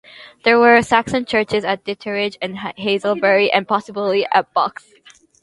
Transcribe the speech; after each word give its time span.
There 0.43 0.57
were 0.57 0.81
Saxon 0.81 1.25
churches 1.25 1.63
at 1.63 1.83
Ditteridge 1.83 2.35
and 2.41 2.55
Hazelbury, 2.57 3.51
and 3.53 3.67
possibly 3.67 4.25
at 4.33 4.51
Box. 4.51 4.91